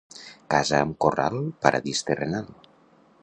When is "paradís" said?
1.67-2.03